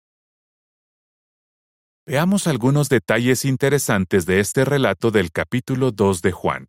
Veamos 2.05 2.47
algunos 2.47 2.89
detalles 2.89 3.45
interesantes 3.45 4.25
de 4.25 4.41
este 4.41 4.65
relato 4.65 5.09
del 5.09 5.31
capítulo 5.31 5.91
2 5.91 6.21
de 6.21 6.31
Juan. 6.33 6.67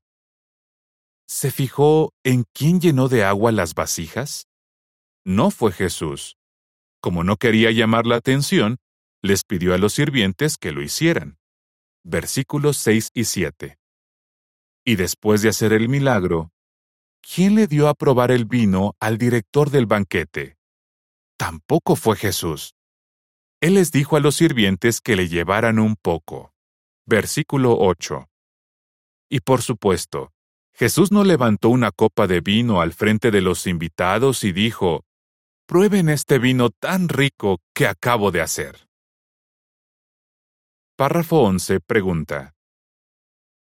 ¿Se 1.26 1.50
fijó 1.50 2.12
en 2.22 2.44
quién 2.52 2.80
llenó 2.80 3.08
de 3.08 3.24
agua 3.24 3.50
las 3.50 3.74
vasijas? 3.74 4.46
no 5.24 5.50
fue 5.50 5.72
Jesús. 5.72 6.36
Como 7.00 7.24
no 7.24 7.36
quería 7.36 7.72
llamar 7.72 8.06
la 8.06 8.14
atención, 8.14 8.76
les 9.22 9.42
pidió 9.42 9.74
a 9.74 9.78
los 9.78 9.92
sirvientes 9.94 10.56
que 10.56 10.70
lo 10.70 10.82
hicieran. 10.82 11.36
Versículos 12.04 12.76
6 12.76 13.10
y 13.12 13.24
7. 13.24 13.76
Y 14.84 14.94
después 14.94 15.42
de 15.42 15.48
hacer 15.48 15.72
el 15.72 15.88
milagro, 15.88 16.52
¿quién 17.20 17.54
le 17.54 17.66
dio 17.66 17.88
a 17.88 17.94
probar 17.94 18.30
el 18.30 18.44
vino 18.44 18.94
al 19.00 19.18
director 19.18 19.70
del 19.70 19.86
banquete? 19.86 20.56
Tampoco 21.36 21.96
fue 21.96 22.16
Jesús. 22.16 22.74
Él 23.60 23.74
les 23.74 23.92
dijo 23.92 24.16
a 24.16 24.20
los 24.20 24.36
sirvientes 24.36 25.00
que 25.00 25.16
le 25.16 25.28
llevaran 25.28 25.78
un 25.78 25.96
poco. 25.96 26.54
Versículo 27.06 27.76
8. 27.78 28.28
Y 29.30 29.40
por 29.40 29.62
supuesto, 29.62 30.32
Jesús 30.72 31.12
no 31.12 31.24
levantó 31.24 31.68
una 31.68 31.90
copa 31.90 32.26
de 32.26 32.40
vino 32.40 32.80
al 32.80 32.92
frente 32.92 33.30
de 33.30 33.40
los 33.40 33.66
invitados 33.66 34.44
y 34.44 34.52
dijo, 34.52 35.04
Prueben 35.66 36.08
este 36.08 36.38
vino 36.38 36.70
tan 36.70 37.08
rico 37.08 37.60
que 37.74 37.86
acabo 37.86 38.30
de 38.30 38.40
hacer. 38.40 38.88
Párrafo 40.96 41.42
11 41.42 41.80
pregunta. 41.80 42.54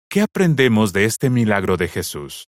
¿Qué 0.09 0.21
aprendemos 0.21 0.93
de 0.93 1.07
este 1.07 1.31
milagro 1.31 1.77
de 1.77 1.89
Jesús? 1.89 2.49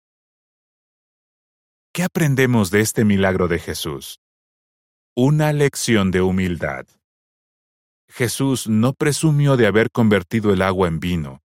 ¿Qué 1.94 2.04
aprendemos 2.04 2.70
de 2.70 2.80
este 2.80 3.04
milagro 3.04 3.48
de 3.48 3.58
Jesús? 3.58 4.18
Una 5.14 5.52
lección 5.52 6.10
de 6.10 6.22
humildad. 6.22 6.86
Jesús 8.08 8.66
no 8.66 8.94
presumió 8.94 9.58
de 9.58 9.66
haber 9.66 9.90
convertido 9.90 10.54
el 10.54 10.62
agua 10.62 10.88
en 10.88 11.00
vino. 11.00 11.42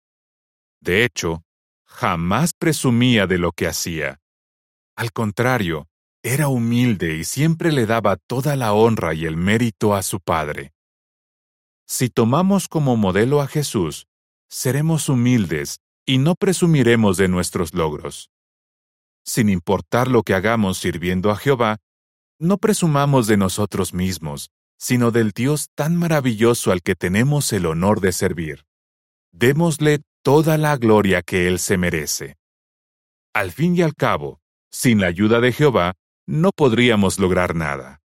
De 0.81 1.03
hecho, 1.03 1.41
jamás 1.87 2.53
presumía 2.53 3.25
de 3.25 3.39
lo 3.39 3.53
que 3.53 3.65
hacía. 3.65 4.19
Al 4.95 5.11
contrario, 5.11 5.87
era 6.21 6.47
humilde 6.47 7.17
y 7.17 7.23
siempre 7.23 7.71
le 7.71 7.87
daba 7.87 8.15
toda 8.15 8.55
la 8.55 8.73
honra 8.73 9.15
y 9.15 9.25
el 9.25 9.37
mérito 9.37 9.95
a 9.95 10.03
su 10.03 10.19
Padre. 10.19 10.73
Si 11.87 12.11
tomamos 12.11 12.67
como 12.67 12.95
modelo 12.97 13.41
a 13.41 13.47
Jesús, 13.47 14.05
seremos 14.47 15.09
humildes 15.09 15.79
y 16.05 16.19
no 16.19 16.35
presumiremos 16.35 17.17
de 17.17 17.29
nuestros 17.29 17.73
logros. 17.73 18.29
Sin 19.25 19.49
importar 19.49 20.07
lo 20.07 20.23
que 20.23 20.35
hagamos 20.35 20.77
sirviendo 20.77 21.31
a 21.31 21.35
Jehová, 21.35 21.77
no 22.39 22.57
presumamos 22.57 23.27
de 23.27 23.37
nosotros 23.37 23.93
mismos, 23.93 24.51
sino 24.77 25.11
del 25.11 25.31
Dios 25.31 25.69
tan 25.73 25.95
maravilloso 25.95 26.71
al 26.71 26.81
que 26.81 26.95
tenemos 26.95 27.51
el 27.53 27.65
honor 27.65 28.01
de 28.01 28.11
servir. 28.11 28.65
Démosle 29.31 30.01
toda 30.21 30.57
la 30.57 30.77
gloria 30.77 31.21
que 31.21 31.47
Él 31.47 31.59
se 31.59 31.77
merece. 31.77 32.37
Al 33.33 33.51
fin 33.51 33.75
y 33.75 33.81
al 33.81 33.95
cabo, 33.95 34.39
sin 34.71 35.01
la 35.01 35.07
ayuda 35.07 35.39
de 35.39 35.51
Jehová, 35.51 35.93
no 36.27 36.51
podríamos 36.51 37.19
lograr 37.19 37.55
nada. 37.55 38.01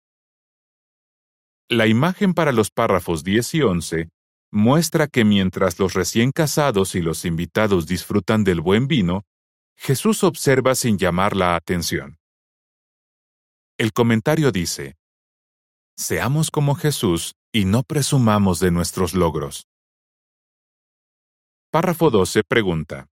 La 1.68 1.87
imagen 1.87 2.35
para 2.35 2.52
los 2.52 2.71
párrafos 2.71 3.25
10 3.25 3.54
y 3.54 3.62
11 3.62 4.09
muestra 4.50 5.09
que 5.09 5.25
mientras 5.25 5.78
los 5.78 5.94
recién 5.94 6.30
casados 6.30 6.94
y 6.94 7.02
los 7.02 7.25
invitados 7.25 7.87
disfrutan 7.87 8.44
del 8.44 8.61
buen 8.61 8.87
vino, 8.87 9.25
Jesús 9.76 10.25
observa 10.25 10.75
sin 10.75 10.99
llamar 10.99 11.37
la 11.37 11.57
atención. 11.57 12.19
El 13.78 13.93
comentario 13.93 14.52
dice, 14.52 14.97
Seamos 15.97 16.50
como 16.50 16.75
Jesús 16.75 17.35
y 17.52 17.64
no 17.64 17.83
presumamos 17.83 18.61
de 18.61 18.71
nuestros 18.71 19.14
logros. 19.14 19.69
Párrafo 21.71 22.11
12 22.11 22.43
pregunta, 22.45 23.09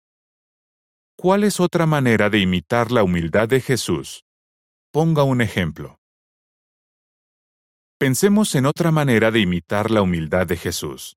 ¿Cuál 1.16 1.44
es 1.44 1.60
otra 1.60 1.86
manera 1.86 2.30
de 2.30 2.40
imitar 2.40 2.90
la 2.90 3.02
humildad 3.02 3.48
de 3.48 3.60
Jesús? 3.60 4.24
Ponga 4.92 5.22
un 5.22 5.40
ejemplo. 5.40 5.98
Pensemos 7.98 8.54
en 8.56 8.66
otra 8.66 8.90
manera 8.90 9.30
de 9.30 9.40
imitar 9.40 9.90
la 9.90 10.02
humildad 10.02 10.46
de 10.46 10.56
Jesús. 10.56 11.16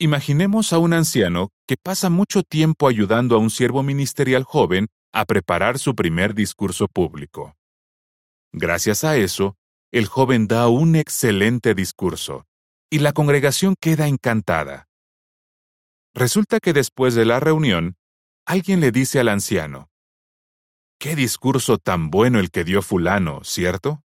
Imaginemos 0.00 0.72
a 0.72 0.78
un 0.78 0.92
anciano 0.92 1.50
que 1.66 1.76
pasa 1.76 2.08
mucho 2.08 2.44
tiempo 2.44 2.86
ayudando 2.86 3.34
a 3.34 3.38
un 3.38 3.50
siervo 3.50 3.82
ministerial 3.82 4.44
joven 4.44 4.86
a 5.12 5.24
preparar 5.24 5.80
su 5.80 5.96
primer 5.96 6.34
discurso 6.34 6.86
público. 6.86 7.56
Gracias 8.52 9.02
a 9.02 9.16
eso, 9.16 9.56
el 9.90 10.06
joven 10.06 10.46
da 10.46 10.68
un 10.68 10.94
excelente 10.94 11.74
discurso, 11.74 12.46
y 12.90 13.00
la 13.00 13.12
congregación 13.12 13.74
queda 13.80 14.06
encantada. 14.06 14.86
Resulta 16.14 16.60
que 16.60 16.72
después 16.72 17.16
de 17.16 17.24
la 17.24 17.40
reunión, 17.40 17.96
alguien 18.46 18.78
le 18.78 18.92
dice 18.92 19.18
al 19.18 19.28
anciano, 19.28 19.90
Qué 21.00 21.16
discurso 21.16 21.78
tan 21.78 22.10
bueno 22.10 22.38
el 22.38 22.52
que 22.52 22.62
dio 22.62 22.82
fulano, 22.82 23.42
¿cierto? 23.42 24.02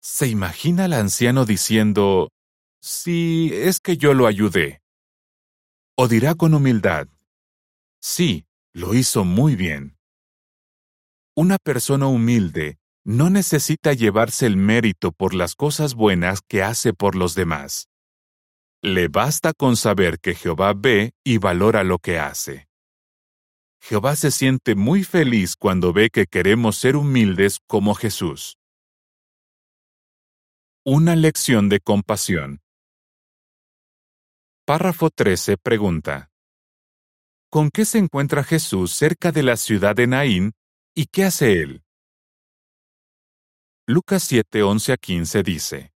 ¿Se 0.00 0.26
imagina 0.26 0.86
al 0.86 0.92
anciano 0.94 1.44
diciendo, 1.44 2.31
si 2.82 3.50
es 3.52 3.80
que 3.80 3.96
yo 3.96 4.12
lo 4.12 4.26
ayudé. 4.26 4.82
O 5.96 6.08
dirá 6.08 6.34
con 6.34 6.52
humildad, 6.52 7.06
sí, 8.00 8.46
lo 8.74 8.94
hizo 8.94 9.24
muy 9.24 9.54
bien. 9.54 9.96
Una 11.36 11.58
persona 11.58 12.08
humilde 12.08 12.78
no 13.04 13.30
necesita 13.30 13.92
llevarse 13.92 14.46
el 14.46 14.56
mérito 14.56 15.12
por 15.12 15.32
las 15.32 15.54
cosas 15.54 15.94
buenas 15.94 16.40
que 16.42 16.62
hace 16.62 16.92
por 16.92 17.14
los 17.14 17.34
demás. 17.34 17.88
Le 18.82 19.08
basta 19.08 19.52
con 19.52 19.76
saber 19.76 20.18
que 20.18 20.34
Jehová 20.34 20.72
ve 20.74 21.12
y 21.24 21.38
valora 21.38 21.84
lo 21.84 21.98
que 21.98 22.18
hace. 22.18 22.68
Jehová 23.80 24.16
se 24.16 24.30
siente 24.30 24.74
muy 24.74 25.04
feliz 25.04 25.56
cuando 25.56 25.92
ve 25.92 26.10
que 26.10 26.26
queremos 26.26 26.76
ser 26.76 26.96
humildes 26.96 27.58
como 27.66 27.94
Jesús. 27.94 28.58
Una 30.84 31.14
lección 31.14 31.68
de 31.68 31.80
compasión. 31.80 32.60
Párrafo 34.64 35.10
13 35.10 35.56
pregunta. 35.56 36.30
¿Con 37.50 37.68
qué 37.68 37.84
se 37.84 37.98
encuentra 37.98 38.44
Jesús 38.44 38.92
cerca 38.92 39.32
de 39.32 39.42
la 39.42 39.56
ciudad 39.56 39.96
de 39.96 40.06
Naín 40.06 40.52
y 40.94 41.06
qué 41.06 41.24
hace 41.24 41.60
él? 41.60 41.82
Lucas 43.88 44.22
7, 44.22 44.62
11 44.62 44.92
a 44.92 44.96
15 44.98 45.42
dice. 45.42 45.92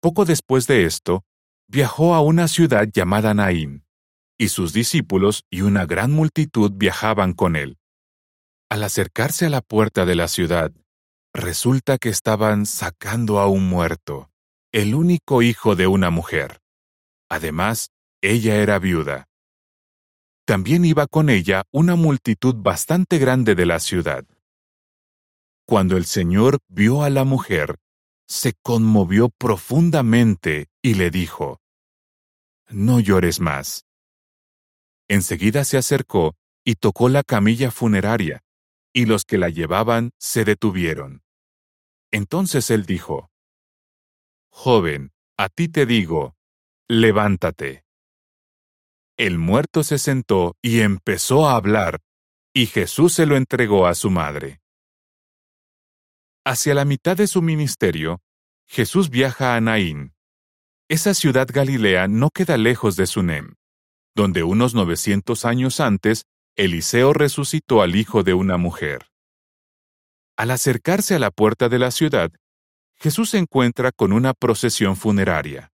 Poco 0.00 0.24
después 0.24 0.68
de 0.68 0.84
esto, 0.84 1.24
viajó 1.66 2.14
a 2.14 2.20
una 2.20 2.46
ciudad 2.46 2.86
llamada 2.86 3.34
Naín, 3.34 3.84
y 4.38 4.50
sus 4.50 4.72
discípulos 4.72 5.42
y 5.50 5.62
una 5.62 5.86
gran 5.86 6.12
multitud 6.12 6.70
viajaban 6.72 7.32
con 7.32 7.56
él. 7.56 7.78
Al 8.70 8.84
acercarse 8.84 9.46
a 9.46 9.50
la 9.50 9.60
puerta 9.60 10.06
de 10.06 10.14
la 10.14 10.28
ciudad, 10.28 10.70
resulta 11.34 11.98
que 11.98 12.10
estaban 12.10 12.64
sacando 12.64 13.40
a 13.40 13.48
un 13.48 13.68
muerto, 13.68 14.30
el 14.70 14.94
único 14.94 15.42
hijo 15.42 15.74
de 15.74 15.88
una 15.88 16.10
mujer. 16.10 16.60
Además, 17.28 17.90
ella 18.22 18.56
era 18.56 18.78
viuda. 18.78 19.28
También 20.46 20.84
iba 20.84 21.06
con 21.06 21.28
ella 21.28 21.64
una 21.72 21.96
multitud 21.96 22.54
bastante 22.54 23.18
grande 23.18 23.54
de 23.54 23.66
la 23.66 23.80
ciudad. 23.80 24.24
Cuando 25.66 25.96
el 25.96 26.06
Señor 26.06 26.60
vio 26.68 27.02
a 27.02 27.10
la 27.10 27.24
mujer, 27.24 27.80
se 28.28 28.54
conmovió 28.62 29.28
profundamente 29.28 30.68
y 30.82 30.94
le 30.94 31.10
dijo, 31.10 31.60
No 32.68 33.00
llores 33.00 33.40
más. 33.40 33.86
Enseguida 35.08 35.64
se 35.64 35.78
acercó 35.78 36.36
y 36.64 36.76
tocó 36.76 37.08
la 37.08 37.24
camilla 37.24 37.72
funeraria, 37.72 38.42
y 38.92 39.06
los 39.06 39.24
que 39.24 39.38
la 39.38 39.48
llevaban 39.48 40.10
se 40.18 40.44
detuvieron. 40.44 41.22
Entonces 42.12 42.70
él 42.70 42.86
dijo, 42.86 43.30
Joven, 44.50 45.12
a 45.36 45.48
ti 45.48 45.68
te 45.68 45.86
digo, 45.86 46.35
levántate. 46.88 47.84
El 49.16 49.38
muerto 49.38 49.82
se 49.82 49.98
sentó 49.98 50.56
y 50.62 50.80
empezó 50.80 51.48
a 51.48 51.56
hablar, 51.56 52.00
y 52.54 52.66
Jesús 52.66 53.14
se 53.14 53.26
lo 53.26 53.36
entregó 53.36 53.86
a 53.86 53.94
su 53.94 54.10
madre. 54.10 54.60
Hacia 56.44 56.74
la 56.74 56.84
mitad 56.84 57.16
de 57.16 57.26
su 57.26 57.42
ministerio, 57.42 58.20
Jesús 58.66 59.10
viaja 59.10 59.56
a 59.56 59.60
Naín. 59.60 60.14
Esa 60.88 61.14
ciudad 61.14 61.48
galilea 61.50 62.06
no 62.06 62.30
queda 62.30 62.56
lejos 62.56 62.94
de 62.96 63.06
Sunem, 63.06 63.54
donde 64.14 64.44
unos 64.44 64.74
900 64.74 65.44
años 65.44 65.80
antes 65.80 66.24
Eliseo 66.54 67.12
resucitó 67.12 67.82
al 67.82 67.96
hijo 67.96 68.22
de 68.22 68.34
una 68.34 68.56
mujer. 68.56 69.10
Al 70.36 70.50
acercarse 70.50 71.14
a 71.14 71.18
la 71.18 71.30
puerta 71.30 71.68
de 71.68 71.78
la 71.78 71.90
ciudad, 71.90 72.30
Jesús 72.96 73.30
se 73.30 73.38
encuentra 73.38 73.90
con 73.92 74.12
una 74.12 74.32
procesión 74.34 74.96
funeraria. 74.96 75.72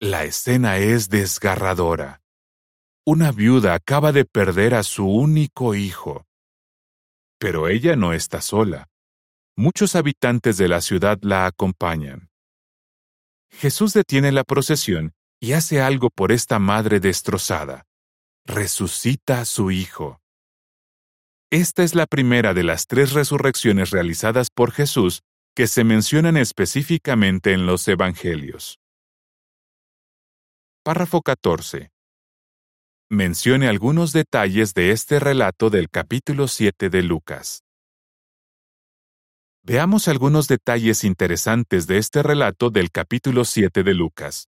La 0.00 0.24
escena 0.24 0.78
es 0.78 1.08
desgarradora. 1.08 2.22
Una 3.04 3.32
viuda 3.32 3.74
acaba 3.74 4.12
de 4.12 4.24
perder 4.24 4.74
a 4.74 4.82
su 4.82 5.06
único 5.06 5.74
hijo. 5.74 6.26
Pero 7.38 7.68
ella 7.68 7.96
no 7.96 8.12
está 8.12 8.40
sola 8.40 8.88
muchos 9.58 9.96
habitantes 9.96 10.56
de 10.56 10.68
la 10.68 10.80
ciudad 10.80 11.18
la 11.20 11.46
acompañan. 11.46 12.30
Jesús 13.50 13.92
detiene 13.92 14.30
la 14.30 14.44
procesión 14.44 15.14
y 15.40 15.52
hace 15.52 15.80
algo 15.80 16.10
por 16.10 16.30
esta 16.30 16.60
madre 16.60 17.00
destrozada. 17.00 17.84
Resucita 18.46 19.40
a 19.40 19.44
su 19.44 19.72
hijo. 19.72 20.20
Esta 21.50 21.82
es 21.82 21.96
la 21.96 22.06
primera 22.06 22.54
de 22.54 22.62
las 22.62 22.86
tres 22.86 23.12
resurrecciones 23.12 23.90
realizadas 23.90 24.48
por 24.54 24.70
Jesús 24.70 25.22
que 25.56 25.66
se 25.66 25.82
mencionan 25.82 26.36
específicamente 26.36 27.52
en 27.52 27.66
los 27.66 27.88
Evangelios. 27.88 28.78
Párrafo 30.88 31.20
14. 31.20 31.90
Mencione 33.10 33.68
algunos 33.68 34.14
detalles 34.14 34.72
de 34.72 34.90
este 34.92 35.20
relato 35.20 35.68
del 35.68 35.90
capítulo 35.90 36.48
7 36.48 36.88
de 36.88 37.02
Lucas. 37.02 37.62
Veamos 39.62 40.08
algunos 40.08 40.48
detalles 40.48 41.04
interesantes 41.04 41.86
de 41.88 41.98
este 41.98 42.22
relato 42.22 42.70
del 42.70 42.90
capítulo 42.90 43.44
7 43.44 43.82
de 43.82 43.92
Lucas. 43.92 44.48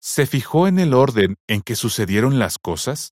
¿Se 0.00 0.24
fijó 0.24 0.66
en 0.66 0.78
el 0.78 0.94
orden 0.94 1.36
en 1.46 1.60
que 1.60 1.76
sucedieron 1.76 2.38
las 2.38 2.56
cosas? 2.56 3.12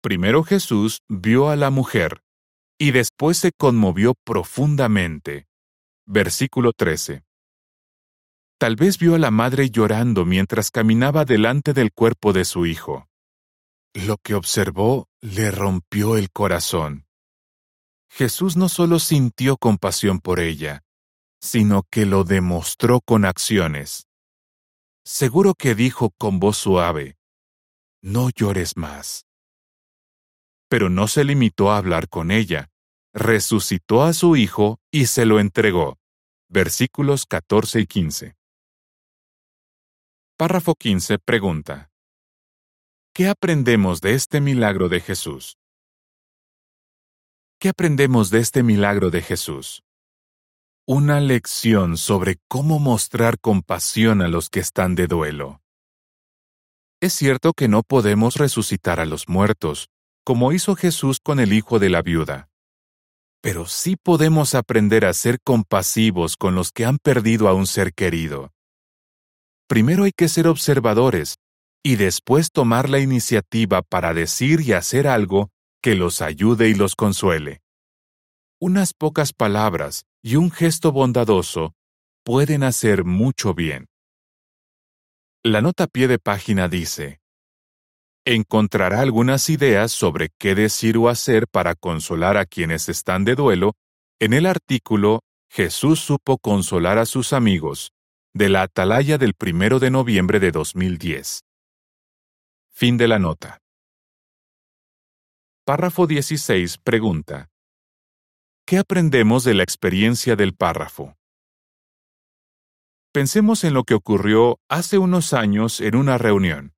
Primero 0.00 0.42
Jesús 0.42 1.02
vio 1.08 1.48
a 1.48 1.54
la 1.54 1.70
mujer 1.70 2.24
y 2.76 2.90
después 2.90 3.38
se 3.38 3.52
conmovió 3.56 4.14
profundamente. 4.24 5.46
Versículo 6.06 6.72
13. 6.72 7.22
Tal 8.62 8.76
vez 8.76 8.96
vio 8.96 9.16
a 9.16 9.18
la 9.18 9.32
madre 9.32 9.70
llorando 9.70 10.24
mientras 10.24 10.70
caminaba 10.70 11.24
delante 11.24 11.72
del 11.72 11.92
cuerpo 11.92 12.32
de 12.32 12.44
su 12.44 12.64
hijo. 12.64 13.08
Lo 13.92 14.18
que 14.18 14.36
observó 14.36 15.08
le 15.20 15.50
rompió 15.50 16.16
el 16.16 16.30
corazón. 16.30 17.08
Jesús 18.08 18.56
no 18.56 18.68
solo 18.68 19.00
sintió 19.00 19.56
compasión 19.56 20.20
por 20.20 20.38
ella, 20.38 20.84
sino 21.40 21.82
que 21.90 22.06
lo 22.06 22.22
demostró 22.22 23.00
con 23.00 23.24
acciones. 23.24 24.06
Seguro 25.04 25.54
que 25.54 25.74
dijo 25.74 26.10
con 26.16 26.38
voz 26.38 26.56
suave, 26.56 27.16
No 28.00 28.30
llores 28.30 28.76
más. 28.76 29.26
Pero 30.68 30.88
no 30.88 31.08
se 31.08 31.24
limitó 31.24 31.72
a 31.72 31.78
hablar 31.78 32.08
con 32.08 32.30
ella, 32.30 32.70
resucitó 33.12 34.04
a 34.04 34.12
su 34.12 34.36
hijo 34.36 34.78
y 34.92 35.06
se 35.06 35.26
lo 35.26 35.40
entregó. 35.40 35.98
Versículos 36.48 37.26
14 37.26 37.80
y 37.80 37.86
15. 37.88 38.36
Párrafo 40.42 40.74
15 40.74 41.20
pregunta. 41.20 41.92
¿Qué 43.14 43.28
aprendemos 43.28 44.00
de 44.00 44.14
este 44.14 44.40
milagro 44.40 44.88
de 44.88 44.98
Jesús? 44.98 45.56
¿Qué 47.60 47.68
aprendemos 47.68 48.30
de 48.30 48.40
este 48.40 48.64
milagro 48.64 49.10
de 49.10 49.22
Jesús? 49.22 49.84
Una 50.84 51.20
lección 51.20 51.96
sobre 51.96 52.38
cómo 52.48 52.80
mostrar 52.80 53.38
compasión 53.38 54.20
a 54.20 54.26
los 54.26 54.50
que 54.50 54.58
están 54.58 54.96
de 54.96 55.06
duelo. 55.06 55.60
Es 57.00 57.12
cierto 57.12 57.52
que 57.52 57.68
no 57.68 57.84
podemos 57.84 58.34
resucitar 58.34 58.98
a 58.98 59.06
los 59.06 59.28
muertos, 59.28 59.90
como 60.24 60.52
hizo 60.52 60.74
Jesús 60.74 61.20
con 61.22 61.38
el 61.38 61.52
hijo 61.52 61.78
de 61.78 61.88
la 61.88 62.02
viuda. 62.02 62.48
Pero 63.42 63.66
sí 63.66 63.94
podemos 63.94 64.56
aprender 64.56 65.04
a 65.04 65.12
ser 65.12 65.38
compasivos 65.40 66.36
con 66.36 66.56
los 66.56 66.72
que 66.72 66.84
han 66.84 66.98
perdido 66.98 67.46
a 67.46 67.54
un 67.54 67.68
ser 67.68 67.94
querido. 67.94 68.50
Primero 69.68 70.04
hay 70.04 70.12
que 70.12 70.28
ser 70.28 70.46
observadores 70.46 71.36
y 71.82 71.96
después 71.96 72.50
tomar 72.52 72.88
la 72.88 73.00
iniciativa 73.00 73.82
para 73.82 74.14
decir 74.14 74.60
y 74.60 74.72
hacer 74.72 75.06
algo 75.06 75.50
que 75.82 75.94
los 75.94 76.22
ayude 76.22 76.68
y 76.68 76.74
los 76.74 76.94
consuele. 76.94 77.60
Unas 78.60 78.94
pocas 78.94 79.32
palabras 79.32 80.04
y 80.22 80.36
un 80.36 80.50
gesto 80.50 80.92
bondadoso 80.92 81.74
pueden 82.24 82.62
hacer 82.62 83.04
mucho 83.04 83.54
bien. 83.54 83.86
La 85.42 85.60
nota 85.60 85.84
a 85.84 85.86
pie 85.88 86.06
de 86.06 86.20
página 86.20 86.68
dice, 86.68 87.20
Encontrará 88.24 89.00
algunas 89.00 89.50
ideas 89.50 89.90
sobre 89.90 90.28
qué 90.38 90.54
decir 90.54 90.96
o 90.96 91.08
hacer 91.08 91.48
para 91.48 91.74
consolar 91.74 92.36
a 92.36 92.46
quienes 92.46 92.88
están 92.88 93.24
de 93.24 93.34
duelo 93.34 93.74
en 94.20 94.32
el 94.32 94.46
artículo 94.46 95.24
Jesús 95.50 95.98
supo 95.98 96.38
consolar 96.38 96.98
a 96.98 97.06
sus 97.06 97.32
amigos, 97.32 97.90
de 98.34 98.48
la 98.48 98.62
Atalaya 98.62 99.18
del 99.18 99.34
1 99.38 99.78
de 99.78 99.90
noviembre 99.90 100.40
de 100.40 100.52
2010. 100.52 101.44
Fin 102.70 102.96
de 102.96 103.06
la 103.06 103.18
nota. 103.18 103.58
Párrafo 105.66 106.06
16 106.06 106.78
pregunta. 106.78 107.50
¿Qué 108.64 108.78
aprendemos 108.78 109.44
de 109.44 109.52
la 109.52 109.62
experiencia 109.62 110.34
del 110.34 110.54
párrafo? 110.54 111.14
Pensemos 113.12 113.64
en 113.64 113.74
lo 113.74 113.84
que 113.84 113.92
ocurrió 113.92 114.58
hace 114.70 114.96
unos 114.96 115.34
años 115.34 115.82
en 115.82 115.94
una 115.94 116.16
reunión. 116.16 116.72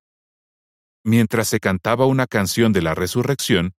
Mientras 1.05 1.47
se 1.47 1.61
cantaba 1.61 2.05
una 2.05 2.27
canción 2.27 2.73
de 2.73 2.81
la 2.81 2.95
resurrección, 2.95 3.75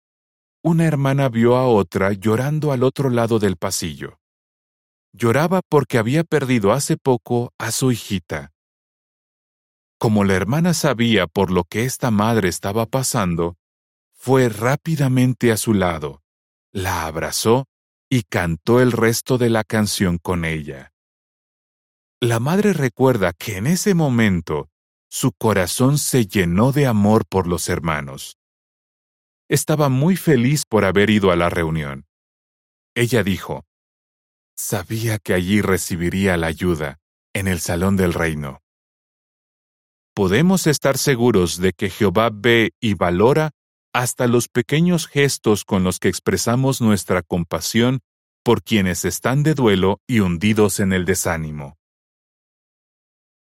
una 0.63 0.85
hermana 0.85 1.27
vio 1.27 1.57
a 1.57 1.67
otra 1.67 2.13
llorando 2.13 2.71
al 2.71 2.83
otro 2.83 3.09
lado 3.09 3.37
del 3.37 3.57
pasillo. 3.57 4.17
Lloraba 5.17 5.61
porque 5.69 5.97
había 5.97 6.25
perdido 6.25 6.73
hace 6.73 6.97
poco 6.97 7.53
a 7.57 7.71
su 7.71 7.91
hijita. 7.91 8.51
como 9.97 10.25
la 10.25 10.33
hermana 10.33 10.73
sabía 10.73 11.25
por 11.25 11.51
lo 11.51 11.63
que 11.63 11.85
esta 11.85 12.11
madre 12.11 12.49
estaba 12.49 12.85
pasando, 12.85 13.55
fue 14.13 14.49
rápidamente 14.49 15.53
a 15.53 15.57
su 15.57 15.73
lado, 15.73 16.21
la 16.73 17.05
abrazó 17.05 17.65
y 18.09 18.23
cantó 18.23 18.81
el 18.81 18.91
resto 18.91 19.37
de 19.37 19.49
la 19.49 19.63
canción 19.63 20.17
con 20.17 20.43
ella. 20.43 20.91
La 22.19 22.39
madre 22.39 22.73
recuerda 22.73 23.31
que 23.31 23.55
en 23.55 23.67
ese 23.67 23.93
momento 23.93 24.69
su 25.09 25.31
corazón 25.31 25.97
se 25.97 26.27
llenó 26.27 26.73
de 26.73 26.87
amor 26.87 27.25
por 27.25 27.47
los 27.47 27.69
hermanos. 27.69 28.37
Estaba 29.47 29.87
muy 29.87 30.17
feliz 30.17 30.65
por 30.67 30.83
haber 30.83 31.09
ido 31.09 31.31
a 31.31 31.37
la 31.37 31.49
reunión. 31.49 32.05
Ella 32.95 33.23
dijo, 33.23 33.65
Sabía 34.57 35.19
que 35.19 35.33
allí 35.33 35.61
recibiría 35.61 36.37
la 36.37 36.47
ayuda, 36.47 36.99
en 37.33 37.47
el 37.47 37.59
salón 37.59 37.97
del 37.97 38.13
reino. 38.13 38.61
Podemos 40.13 40.65
estar 40.65 40.97
seguros 40.97 41.57
de 41.57 41.73
que 41.73 41.89
Jehová 41.89 42.29
ve 42.33 42.71
y 42.79 42.93
valora 42.93 43.51
hasta 43.93 44.27
los 44.27 44.47
pequeños 44.47 45.07
gestos 45.07 45.65
con 45.65 45.83
los 45.83 45.99
que 45.99 46.07
expresamos 46.07 46.79
nuestra 46.79 47.21
compasión 47.21 47.99
por 48.43 48.63
quienes 48.63 49.03
están 49.03 49.43
de 49.43 49.55
duelo 49.55 49.99
y 50.07 50.21
hundidos 50.21 50.79
en 50.79 50.93
el 50.93 51.03
desánimo. 51.03 51.77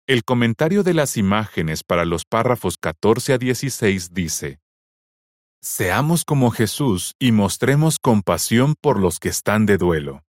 El 0.08 0.24
comentario 0.26 0.84
de 0.84 0.94
las 0.94 1.16
imágenes 1.16 1.84
para 1.84 2.04
los 2.04 2.26
párrafos 2.26 2.78
14 2.78 3.34
a 3.34 3.38
16 3.38 4.14
dice, 4.14 4.60
Seamos 5.62 6.26
como 6.26 6.52
Jesús 6.52 7.14
y 7.20 7.32
mostremos 7.32 7.98
compasión 8.00 8.76
por 8.80 9.00
los 9.00 9.20
que 9.20 9.30
están 9.30 9.66
de 9.66 9.78
duelo. 9.78 10.27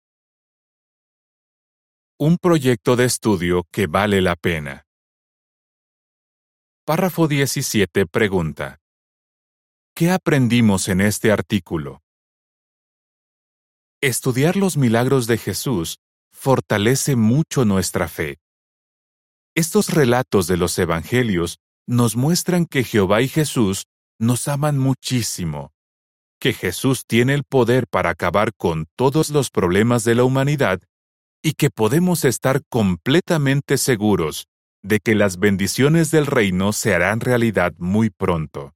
Un 2.20 2.36
proyecto 2.36 2.96
de 2.96 3.04
estudio 3.04 3.68
que 3.70 3.86
vale 3.86 4.20
la 4.20 4.34
pena. 4.34 4.88
Párrafo 6.84 7.28
17 7.28 8.06
pregunta. 8.06 8.80
¿Qué 9.94 10.10
aprendimos 10.10 10.88
en 10.88 11.00
este 11.00 11.30
artículo? 11.30 12.02
Estudiar 14.00 14.56
los 14.56 14.76
milagros 14.76 15.28
de 15.28 15.38
Jesús 15.38 16.00
fortalece 16.32 17.14
mucho 17.14 17.64
nuestra 17.64 18.08
fe. 18.08 18.40
Estos 19.54 19.90
relatos 19.90 20.48
de 20.48 20.56
los 20.56 20.76
Evangelios 20.80 21.60
nos 21.86 22.16
muestran 22.16 22.66
que 22.66 22.82
Jehová 22.82 23.22
y 23.22 23.28
Jesús 23.28 23.84
nos 24.18 24.48
aman 24.48 24.76
muchísimo, 24.76 25.70
que 26.40 26.52
Jesús 26.52 27.04
tiene 27.06 27.34
el 27.34 27.44
poder 27.44 27.86
para 27.86 28.10
acabar 28.10 28.54
con 28.56 28.86
todos 28.96 29.30
los 29.30 29.50
problemas 29.50 30.02
de 30.02 30.16
la 30.16 30.24
humanidad 30.24 30.80
y 31.42 31.52
que 31.52 31.70
podemos 31.70 32.24
estar 32.24 32.62
completamente 32.68 33.78
seguros 33.78 34.46
de 34.82 35.00
que 35.00 35.14
las 35.14 35.38
bendiciones 35.38 36.10
del 36.10 36.26
reino 36.26 36.72
se 36.72 36.94
harán 36.94 37.20
realidad 37.20 37.74
muy 37.78 38.10
pronto. 38.10 38.74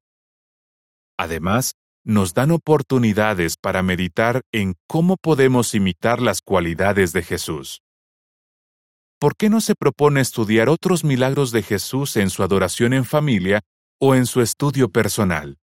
Además, 1.16 1.74
nos 2.04 2.34
dan 2.34 2.50
oportunidades 2.50 3.56
para 3.56 3.82
meditar 3.82 4.42
en 4.52 4.74
cómo 4.88 5.16
podemos 5.16 5.74
imitar 5.74 6.20
las 6.20 6.40
cualidades 6.40 7.12
de 7.12 7.22
Jesús. 7.22 7.80
¿Por 9.20 9.36
qué 9.36 9.48
no 9.48 9.60
se 9.60 9.76
propone 9.76 10.20
estudiar 10.20 10.68
otros 10.68 11.04
milagros 11.04 11.52
de 11.52 11.62
Jesús 11.62 12.16
en 12.16 12.28
su 12.28 12.42
adoración 12.42 12.92
en 12.92 13.04
familia 13.04 13.60
o 14.00 14.16
en 14.16 14.26
su 14.26 14.40
estudio 14.40 14.88
personal? 14.88 15.58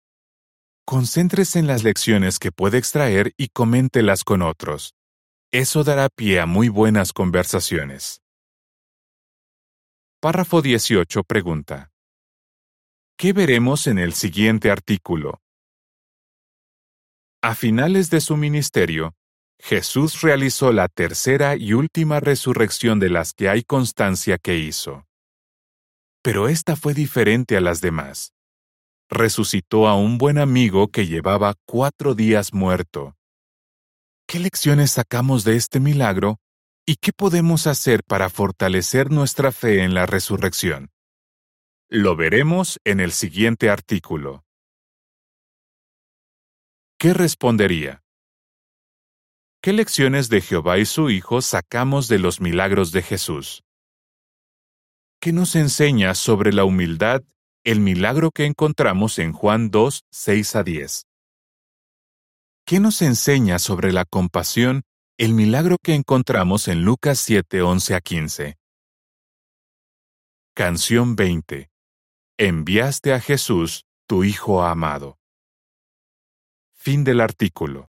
Concéntrese 0.84 1.60
en 1.60 1.68
las 1.68 1.84
lecciones 1.84 2.40
que 2.40 2.50
puede 2.50 2.78
extraer 2.78 3.32
y 3.36 3.48
coméntelas 3.48 4.24
con 4.24 4.42
otros. 4.42 4.94
Eso 5.56 5.84
dará 5.84 6.08
pie 6.08 6.40
a 6.40 6.46
muy 6.46 6.68
buenas 6.68 7.12
conversaciones. 7.12 8.20
Párrafo 10.20 10.62
18 10.62 11.22
pregunta. 11.22 11.92
¿Qué 13.16 13.32
veremos 13.32 13.86
en 13.86 14.00
el 14.00 14.14
siguiente 14.14 14.72
artículo? 14.72 15.40
A 17.40 17.54
finales 17.54 18.10
de 18.10 18.20
su 18.20 18.36
ministerio, 18.36 19.14
Jesús 19.60 20.22
realizó 20.22 20.72
la 20.72 20.88
tercera 20.88 21.54
y 21.54 21.72
última 21.72 22.18
resurrección 22.18 22.98
de 22.98 23.10
las 23.10 23.32
que 23.32 23.48
hay 23.48 23.62
constancia 23.62 24.38
que 24.38 24.58
hizo. 24.58 25.06
Pero 26.20 26.48
esta 26.48 26.74
fue 26.74 26.94
diferente 26.94 27.56
a 27.56 27.60
las 27.60 27.80
demás. 27.80 28.32
Resucitó 29.08 29.86
a 29.86 29.94
un 29.94 30.18
buen 30.18 30.38
amigo 30.38 30.88
que 30.88 31.06
llevaba 31.06 31.54
cuatro 31.64 32.16
días 32.16 32.52
muerto 32.52 33.13
¿Qué 34.26 34.38
lecciones 34.38 34.92
sacamos 34.92 35.44
de 35.44 35.56
este 35.56 35.80
milagro 35.80 36.38
y 36.86 36.96
qué 36.96 37.12
podemos 37.12 37.66
hacer 37.66 38.02
para 38.04 38.30
fortalecer 38.30 39.10
nuestra 39.10 39.52
fe 39.52 39.82
en 39.84 39.94
la 39.94 40.06
resurrección? 40.06 40.90
Lo 41.88 42.16
veremos 42.16 42.80
en 42.84 43.00
el 43.00 43.12
siguiente 43.12 43.70
artículo. 43.70 44.44
¿Qué 46.98 47.12
respondería? 47.12 48.02
¿Qué 49.62 49.72
lecciones 49.72 50.28
de 50.30 50.40
Jehová 50.40 50.78
y 50.78 50.86
su 50.86 51.10
Hijo 51.10 51.42
sacamos 51.42 52.08
de 52.08 52.18
los 52.18 52.40
milagros 52.40 52.92
de 52.92 53.02
Jesús? 53.02 53.62
¿Qué 55.20 55.32
nos 55.32 55.54
enseña 55.54 56.14
sobre 56.14 56.52
la 56.52 56.64
humildad 56.64 57.22
el 57.62 57.80
milagro 57.80 58.30
que 58.30 58.46
encontramos 58.46 59.18
en 59.18 59.32
Juan 59.32 59.70
2, 59.70 60.04
6 60.10 60.56
a 60.56 60.62
10? 60.62 61.06
¿Qué 62.66 62.80
nos 62.80 63.02
enseña 63.02 63.58
sobre 63.58 63.92
la 63.92 64.06
compasión 64.06 64.84
el 65.18 65.34
milagro 65.34 65.76
que 65.82 65.94
encontramos 65.94 66.66
en 66.66 66.82
Lucas 66.82 67.18
7, 67.18 67.60
11 67.60 67.94
a 67.94 68.00
15? 68.00 68.56
Canción 70.54 71.14
20. 71.14 71.68
Enviaste 72.38 73.12
a 73.12 73.20
Jesús, 73.20 73.84
tu 74.08 74.24
Hijo 74.24 74.62
amado. 74.62 75.18
Fin 76.72 77.04
del 77.04 77.20
artículo. 77.20 77.90